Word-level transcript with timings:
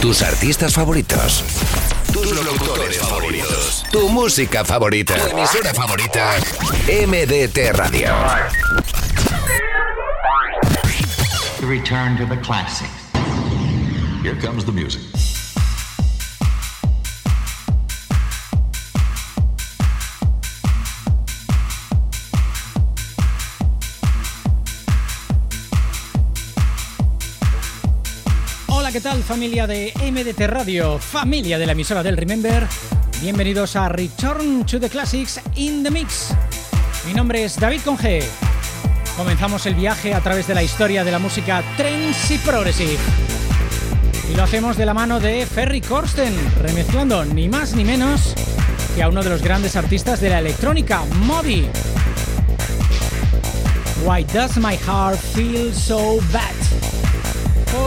Tus 0.00 0.22
artistas 0.22 0.72
favoritos. 0.72 1.44
Tus 2.12 2.32
locutores 2.44 2.98
favoritos. 2.98 3.84
Tu 3.92 4.08
música 4.08 4.64
favorita. 4.64 5.14
Tu 5.16 5.36
emisora 5.36 5.74
favorita. 5.74 6.36
MDT 6.88 7.72
Radio. 7.74 8.14
return 11.62 12.16
to 12.16 12.24
the 12.26 12.36
classics. 12.38 12.90
Here 14.22 14.34
comes 14.36 14.64
the 14.64 14.72
music. 14.72 15.09
¿Qué 28.92 29.00
tal 29.00 29.22
familia 29.22 29.68
de 29.68 29.92
MDT 29.94 30.48
Radio, 30.48 30.98
familia 30.98 31.58
de 31.58 31.66
la 31.66 31.72
emisora 31.72 32.02
del 32.02 32.16
Remember? 32.16 32.66
Bienvenidos 33.20 33.76
a 33.76 33.88
Return 33.88 34.66
to 34.66 34.80
the 34.80 34.88
Classics 34.88 35.40
in 35.54 35.84
the 35.84 35.92
Mix. 35.92 36.34
Mi 37.06 37.14
nombre 37.14 37.44
es 37.44 37.56
David 37.56 37.82
Conge. 37.84 38.20
Comenzamos 39.16 39.64
el 39.66 39.76
viaje 39.76 40.12
a 40.12 40.20
través 40.20 40.48
de 40.48 40.54
la 40.54 40.64
historia 40.64 41.04
de 41.04 41.12
la 41.12 41.20
música 41.20 41.62
trance 41.76 42.34
y 42.34 42.38
progressive. 42.38 42.98
Y 44.32 44.34
lo 44.34 44.42
hacemos 44.42 44.76
de 44.76 44.86
la 44.86 44.94
mano 44.94 45.20
de 45.20 45.46
Ferry 45.46 45.82
Corsten, 45.82 46.34
remezclando 46.60 47.24
ni 47.24 47.48
más 47.48 47.76
ni 47.76 47.84
menos 47.84 48.34
que 48.96 49.04
a 49.04 49.08
uno 49.08 49.22
de 49.22 49.30
los 49.30 49.42
grandes 49.42 49.76
artistas 49.76 50.20
de 50.20 50.30
la 50.30 50.40
electrónica, 50.40 51.04
Moby. 51.26 51.68
Why 54.04 54.24
does 54.24 54.56
my 54.56 54.76
heart 54.76 55.18
feel 55.18 55.72
so 55.72 56.18
bad? 56.32 56.69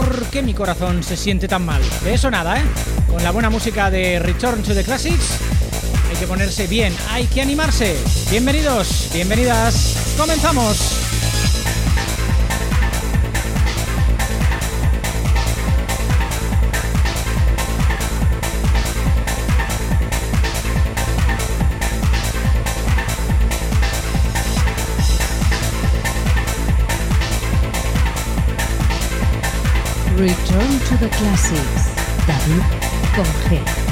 ¿Por 0.03 0.25
qué 0.25 0.41
mi 0.41 0.53
corazón 0.53 1.01
se 1.01 1.15
siente 1.15 1.47
tan 1.47 1.65
mal? 1.65 1.81
De 2.03 2.13
eso 2.13 2.29
nada, 2.29 2.59
¿eh? 2.59 2.63
Con 3.09 3.23
la 3.23 3.31
buena 3.31 3.49
música 3.49 3.89
de 3.89 4.19
Return 4.19 4.61
to 4.61 4.73
the 4.73 4.83
Classics 4.83 5.37
hay 6.09 6.17
que 6.17 6.27
ponerse 6.27 6.67
bien, 6.67 6.93
hay 7.09 7.25
que 7.25 7.41
animarse. 7.41 7.95
Bienvenidos, 8.29 9.09
bienvenidas, 9.13 10.15
comenzamos. 10.17 11.02
Return 30.23 30.79
to 30.79 30.95
the 30.95 31.09
Classics. 31.09 31.93
David 32.25 32.63
con. 33.13 33.82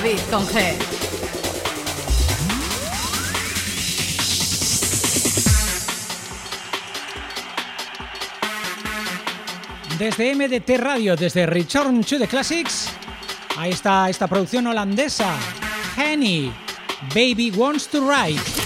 David 0.00 0.20
con 0.30 0.46
G. 0.46 0.76
Desde 9.98 10.36
MDT 10.36 10.78
Radio, 10.78 11.16
desde 11.16 11.46
Return 11.46 12.04
to 12.04 12.16
the 12.16 12.28
Classics, 12.28 12.90
ahí 13.56 13.70
está 13.70 14.08
esta 14.08 14.28
producción 14.28 14.68
holandesa, 14.68 15.36
Henny, 15.96 16.52
Baby 17.12 17.50
Wants 17.56 17.88
to 17.88 18.08
Ride. 18.08 18.57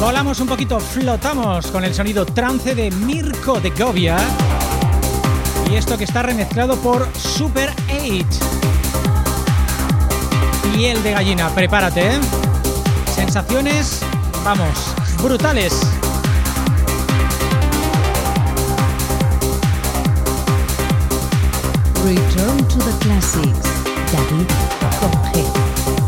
Volamos 0.00 0.40
un 0.40 0.48
poquito, 0.48 0.80
flotamos 0.80 1.66
con 1.66 1.84
el 1.84 1.94
sonido 1.94 2.24
trance 2.24 2.74
de 2.74 2.90
Mirko 2.90 3.60
de 3.60 3.68
Govia. 3.68 4.16
Y 5.70 5.76
esto 5.76 5.98
que 5.98 6.04
está 6.04 6.22
remezclado 6.22 6.76
por 6.76 7.06
Super 7.14 7.70
8. 7.90 8.24
Piel 10.72 11.02
de 11.02 11.10
gallina, 11.10 11.50
prepárate. 11.50 12.14
¿eh? 12.14 12.20
Sensaciones, 13.14 14.00
vamos, 14.42 14.70
brutales. 15.22 15.78
Return 22.02 22.56
to 22.68 22.78
the 22.78 22.98
Classics, 23.00 23.68
David 24.10 24.48
Jorge. 24.98 25.99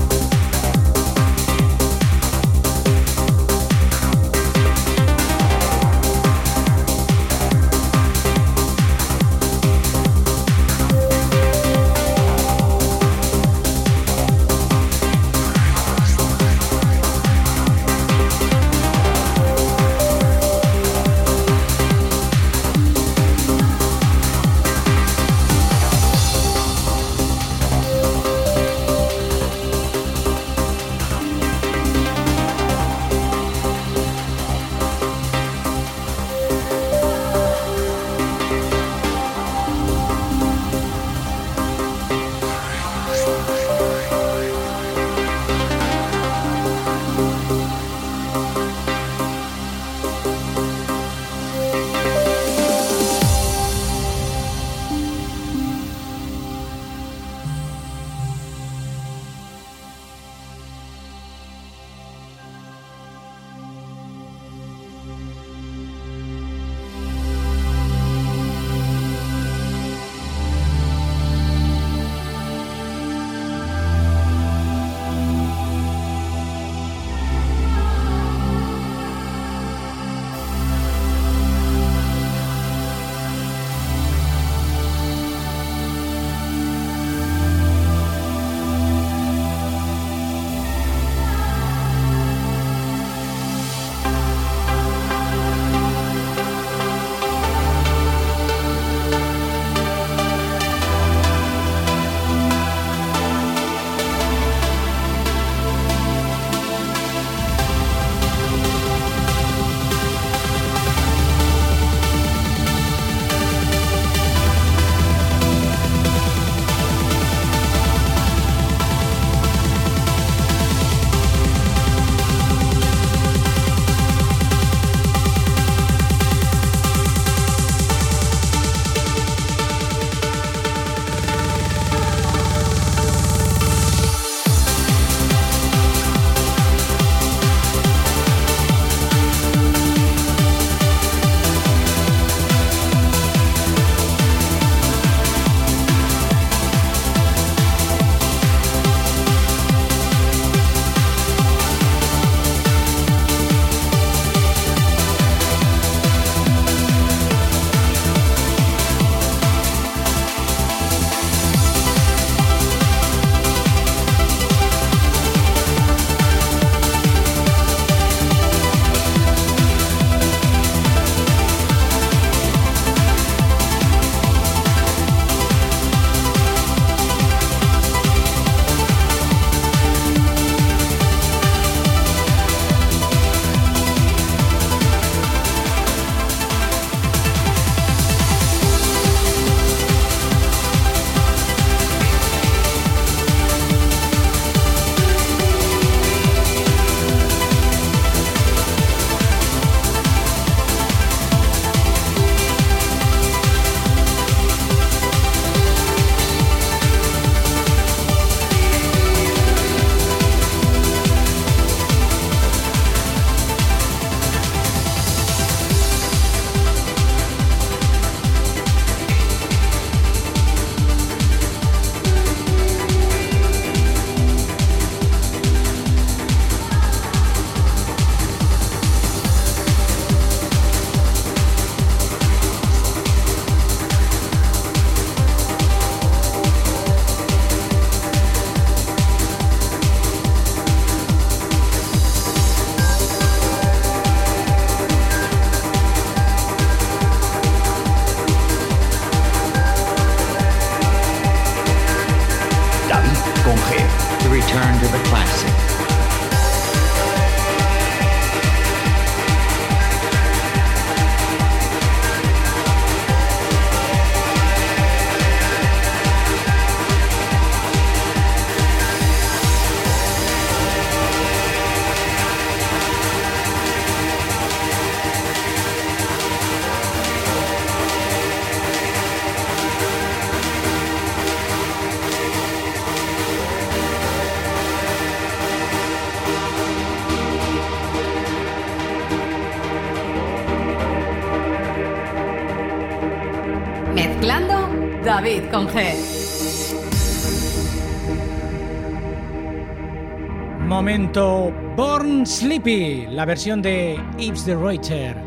Sleepy, 302.43 303.07
la 303.09 303.25
versión 303.25 303.63
de 303.63 304.01
Yves 304.19 304.45
the 304.45 304.57
Reuter. 304.57 305.22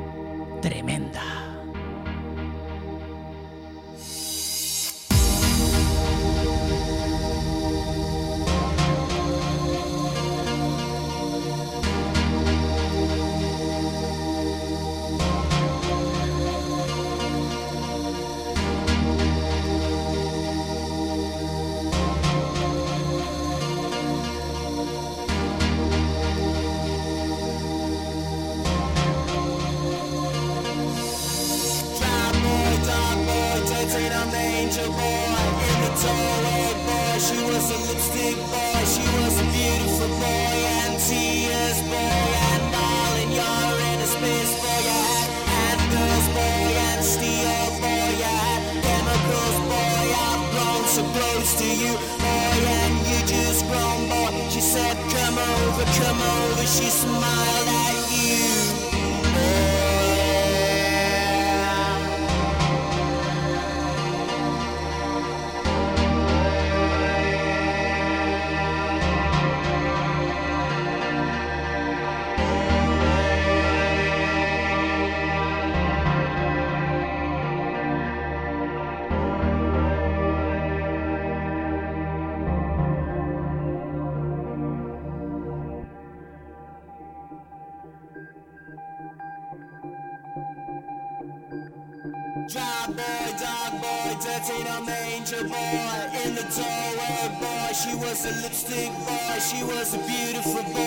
a 98.26 98.32
lipstick 98.42 98.92
boy. 99.06 99.40
She 99.40 99.64
was 99.64 99.94
a 99.94 100.00
beautiful 100.00 100.64
boy. 100.74 100.85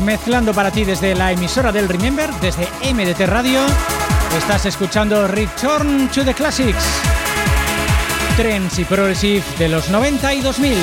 Mezclando 0.00 0.52
para 0.52 0.72
ti 0.72 0.82
desde 0.82 1.14
la 1.14 1.30
emisora 1.30 1.70
del 1.70 1.88
Remember, 1.88 2.28
desde 2.40 2.66
MDT 2.92 3.20
Radio. 3.26 3.60
Estás 4.36 4.66
escuchando 4.66 5.28
Return 5.28 6.08
to 6.08 6.24
the 6.24 6.34
Classics. 6.34 6.84
Trends 8.36 8.80
y 8.80 8.84
Progressive 8.84 9.44
de 9.58 9.68
los 9.68 9.88
90 9.88 10.34
y 10.34 10.40
2000. 10.40 10.76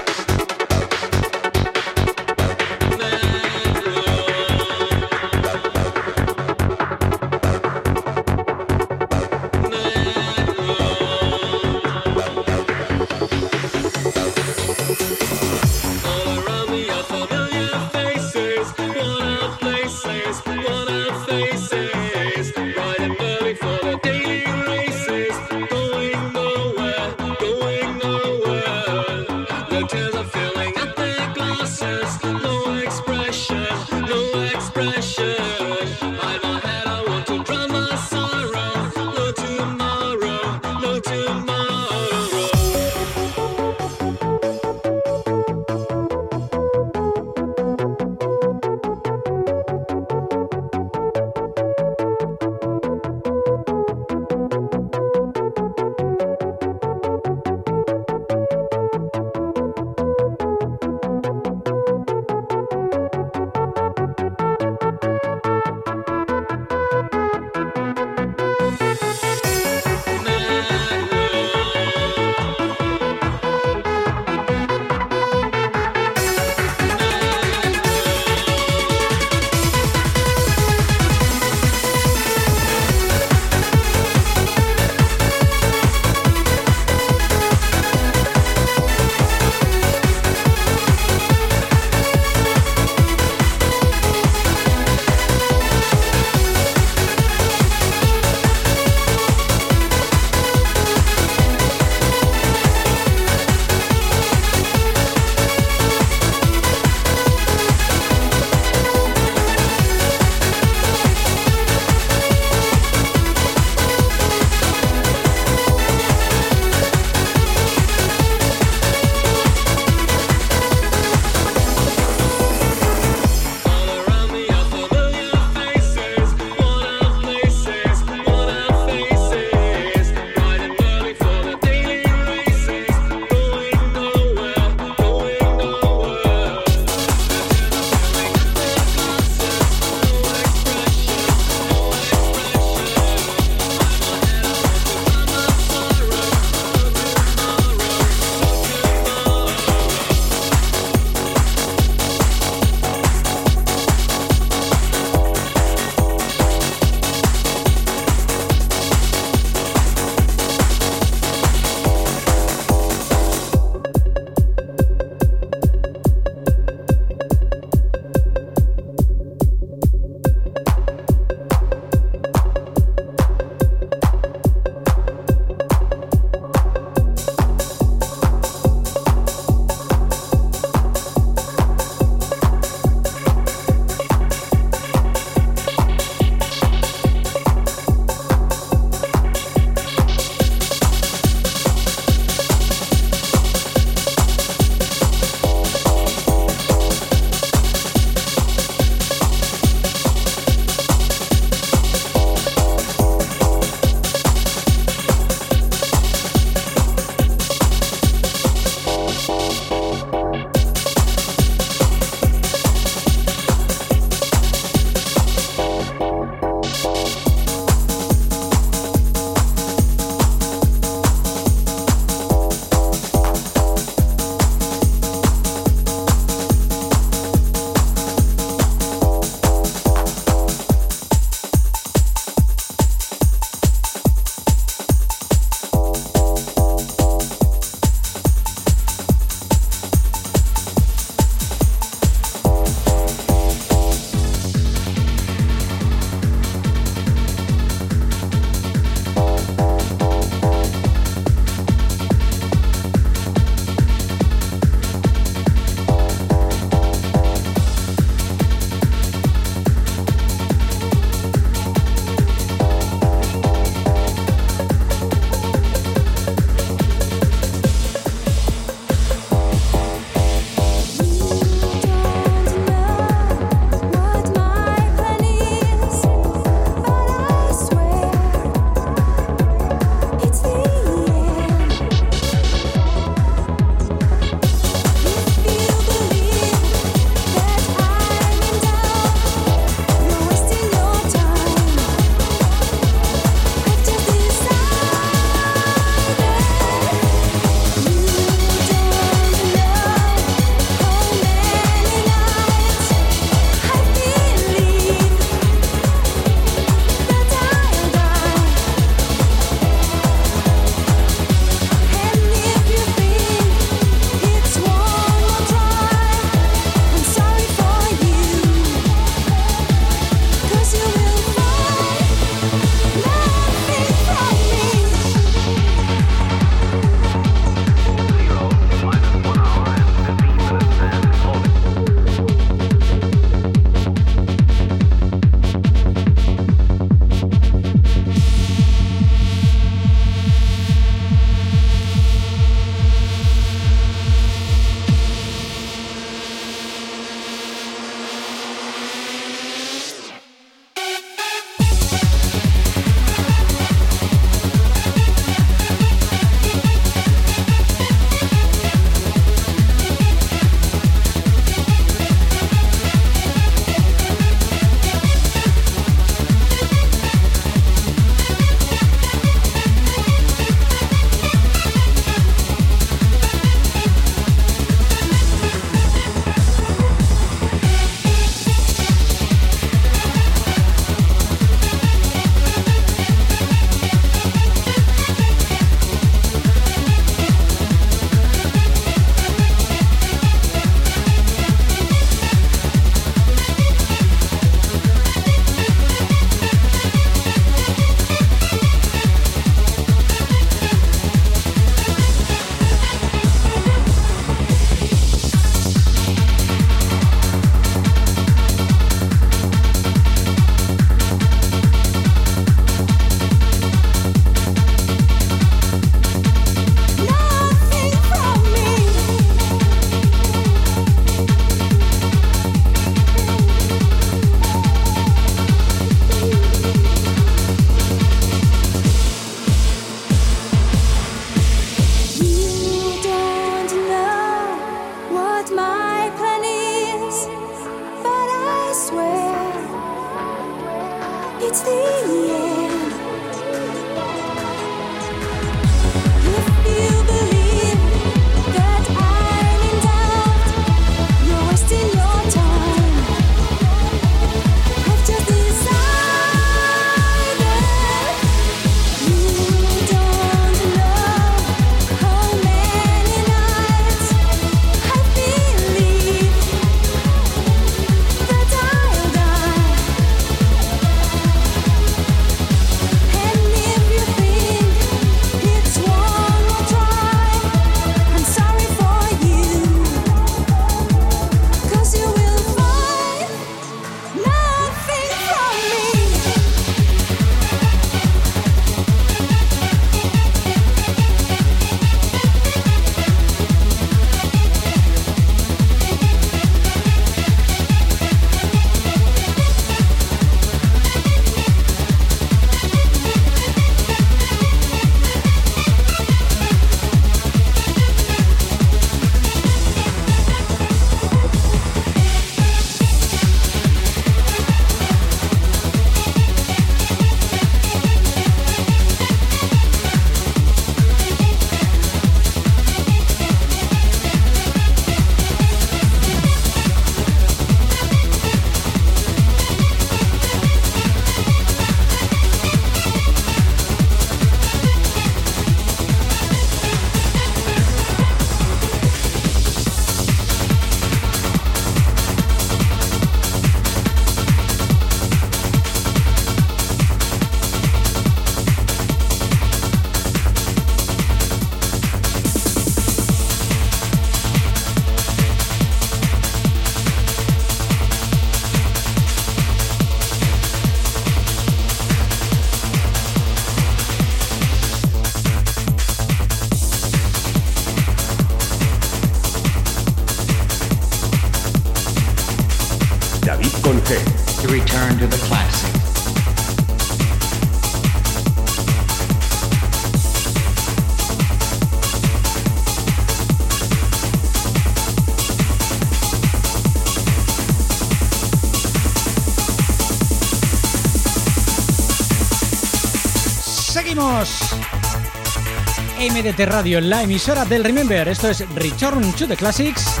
MDT 596.10 596.40
Radio, 596.46 596.80
la 596.80 597.02
emisora 597.02 597.44
del 597.44 597.64
Remember. 597.64 598.08
Esto 598.08 598.28
es 598.28 598.44
Return 598.54 599.12
to 599.12 599.26
the 599.26 599.36
Classics 599.36 600.00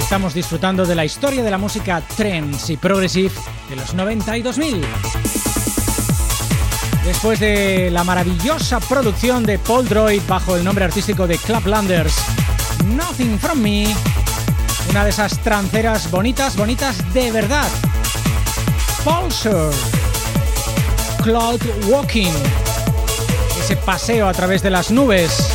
estamos 0.00 0.32
disfrutando 0.32 0.86
de 0.86 0.94
la 0.94 1.04
historia 1.04 1.42
de 1.42 1.50
la 1.50 1.58
música 1.58 2.00
trance 2.16 2.72
y 2.72 2.76
progressive 2.76 3.34
de 3.68 3.76
los 3.76 3.94
90 3.94 4.38
y 4.38 4.42
2000. 4.42 4.84
Después 7.04 7.40
de 7.40 7.90
la 7.90 8.04
maravillosa 8.04 8.80
producción 8.80 9.44
de 9.44 9.58
Paul 9.58 9.88
Droid 9.88 10.22
bajo 10.26 10.56
el 10.56 10.64
nombre 10.64 10.84
artístico 10.84 11.26
de 11.26 11.38
Claplanders, 11.38 12.14
Nothing 12.86 13.38
From 13.38 13.58
Me, 13.58 13.94
una 14.90 15.04
de 15.04 15.10
esas 15.10 15.38
tranceras 15.40 16.10
bonitas, 16.10 16.56
bonitas 16.56 16.96
de 17.12 17.32
verdad. 17.32 17.68
Pulsar, 19.04 19.70
Cloud 21.22 21.60
Walking 21.86 22.67
ese 23.68 23.76
paseo 23.76 24.26
a 24.26 24.32
través 24.32 24.62
de 24.62 24.70
las 24.70 24.90
nubes, 24.90 25.46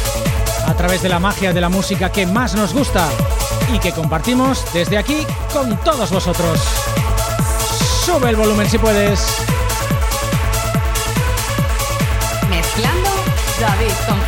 a 0.68 0.76
través 0.76 1.02
de 1.02 1.10
la 1.10 1.18
magia 1.18 1.52
de 1.52 1.60
la 1.60 1.70
música 1.70 2.12
que 2.12 2.28
más 2.28 2.54
nos 2.54 2.72
gusta 2.72 3.10
y 3.74 3.80
que 3.80 3.92
compartimos 3.92 4.64
desde 4.72 5.00
aquí 5.00 5.26
con 5.52 5.76
todos 5.78 6.12
vosotros. 6.12 6.60
Sube 8.06 8.30
el 8.30 8.36
volumen 8.36 8.70
si 8.70 8.78
puedes. 8.78 9.20
Mezclando 12.52 13.10
David 13.60 13.94
con 14.08 14.20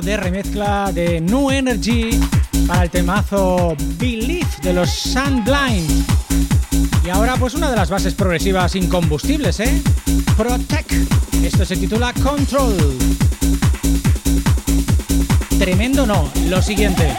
de 0.00 0.16
remezcla 0.16 0.90
de 0.92 1.20
New 1.20 1.50
Energy 1.50 2.10
para 2.66 2.82
el 2.82 2.90
temazo 2.90 3.74
Believe 3.98 4.46
de 4.62 4.72
los 4.72 5.14
Blind 5.44 6.04
Y 7.04 7.08
ahora 7.08 7.36
pues 7.36 7.54
una 7.54 7.70
de 7.70 7.76
las 7.76 7.88
bases 7.88 8.14
progresivas 8.14 8.74
incombustibles, 8.74 9.60
¿eh? 9.60 9.82
Protect. 10.36 10.92
Esto 11.42 11.64
se 11.64 11.76
titula 11.76 12.12
Control. 12.12 12.76
Tremendo 15.58 16.06
no, 16.06 16.30
lo 16.48 16.60
siguiente. 16.60 17.14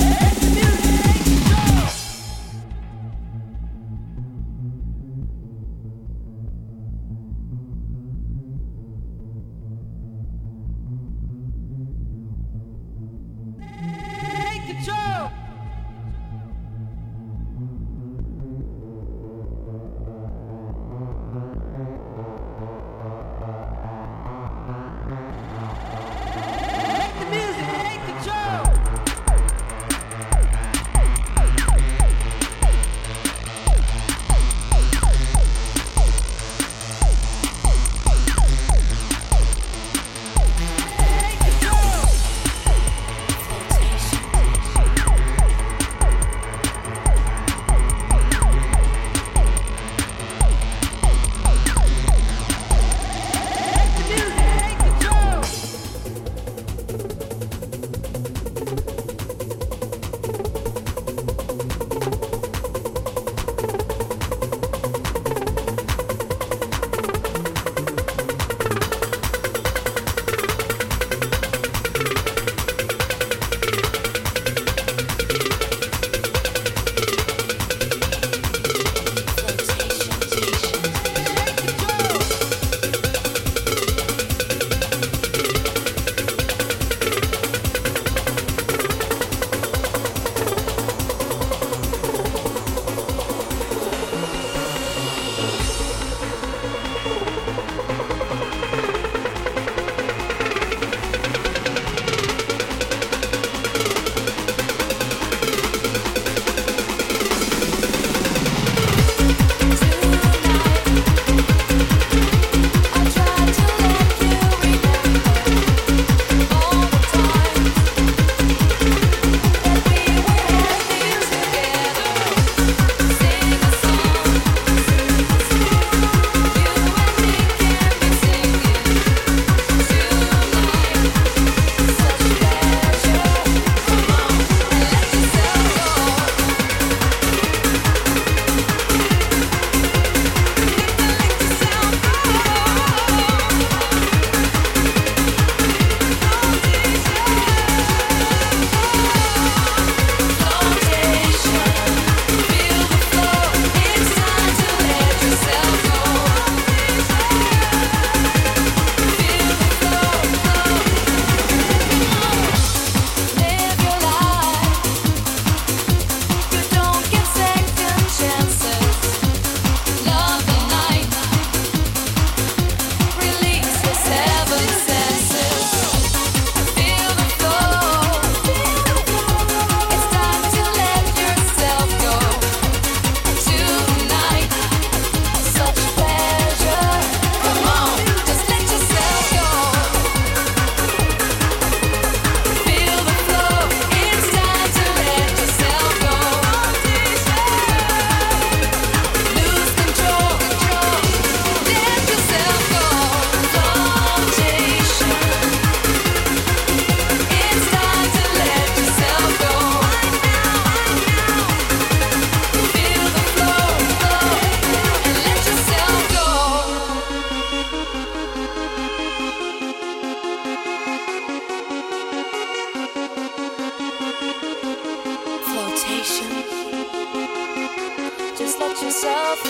Just 228.36 228.60
let 228.60 228.82
yourself 228.82 229.44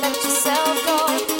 let 0.00 0.14
yourself 0.14 0.86
go. 0.86 1.31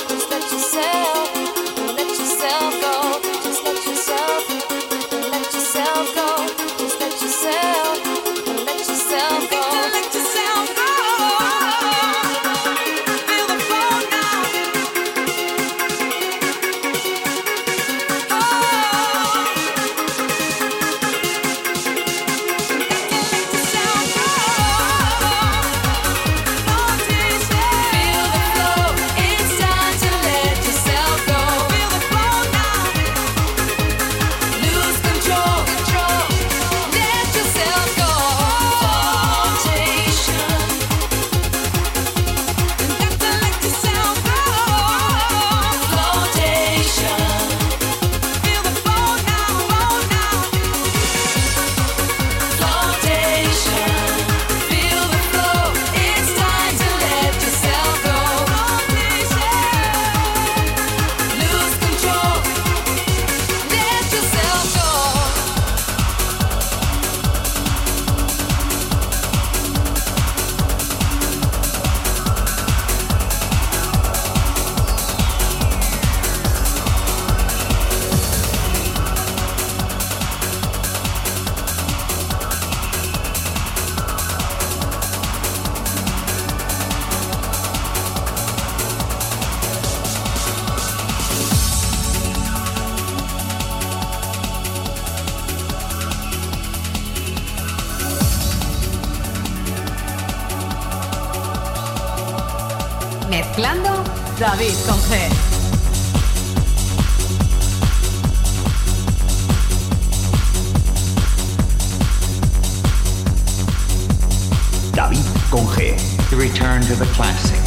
David 115.03 115.18
con 115.50 115.66
G. 115.66 115.96
The 116.30 116.36
return 116.36 116.80
to 116.86 116.94
the 116.94 117.11
classic. 117.16 117.59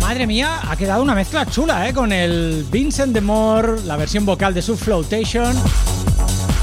Madre 0.00 0.26
mía, 0.26 0.60
ha 0.66 0.74
quedado 0.74 1.02
una 1.02 1.14
mezcla 1.14 1.44
chula, 1.44 1.86
¿eh? 1.86 1.92
Con 1.92 2.12
el 2.12 2.64
Vincent 2.70 3.12
de 3.12 3.20
Moore, 3.20 3.82
la 3.84 3.96
versión 3.96 4.24
vocal 4.24 4.54
de 4.54 4.62
su 4.62 4.74
Flotation. 4.74 5.54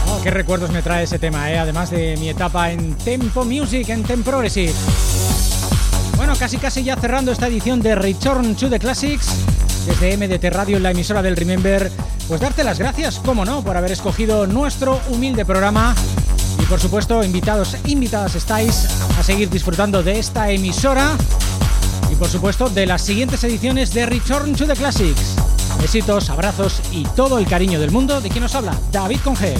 Oh, 0.09 0.20
qué 0.24 0.32
recuerdos 0.32 0.72
me 0.72 0.82
trae 0.82 1.03
ese 1.03 1.20
tema, 1.20 1.51
¿eh? 1.51 1.59
Además 1.59 1.91
de 1.91 2.18
mi 2.18 2.30
etapa 2.30 2.72
en 2.72 2.95
Tempo 2.95 3.45
Music, 3.45 3.88
en 3.89 4.01
Tempo 4.01 4.32
Progressive. 4.32 4.74
Bueno, 6.18 6.34
casi 6.36 6.57
casi 6.57 6.84
ya 6.84 6.95
cerrando 6.95 7.32
esta 7.32 7.45
edición 7.45 7.84
de 7.84 7.93
Return 7.93 8.55
to 8.55 8.68
the 8.68 8.80
Classics 8.80 9.28
desde 9.86 10.18
MDT 10.18 10.45
Radio, 10.51 10.80
la 10.80 10.89
emisora 10.89 11.22
del 11.22 11.36
Remember, 11.36 11.91
pues 12.28 12.41
darte 12.41 12.63
las 12.63 12.80
gracias, 12.80 13.20
como 13.20 13.45
no, 13.45 13.63
por 13.63 13.78
haber 13.78 13.91
escogido 13.91 14.47
nuestro 14.47 14.99
humilde 15.11 15.45
programa 15.45 15.93
y 16.66 16.68
por 16.68 16.80
supuesto, 16.80 17.24
invitados, 17.24 17.78
invitadas 17.86 18.36
estáis 18.36 18.88
a 19.20 19.24
seguir 19.24 19.49
disfrutando 19.49 20.01
de 20.01 20.20
esta 20.20 20.49
emisora 20.49 21.16
y 22.11 22.16
por 22.16 22.28
supuesto 22.28 22.70
de 22.70 22.86
las 22.86 23.01
siguientes 23.01 23.43
ediciones 23.43 23.93
de 23.93 24.05
Return 24.05 24.55
to 24.55 24.66
the 24.66 24.74
Classics. 24.74 25.36
Besitos, 25.82 26.30
abrazos 26.30 26.82
y 26.91 27.03
todo 27.16 27.38
el 27.38 27.47
cariño 27.47 27.80
del 27.80 27.91
mundo 27.91 28.22
de 28.22 28.30
quien 28.30 28.43
nos 28.43 28.55
habla, 28.55 28.76
David 28.91 29.20
Conge. 29.24 29.55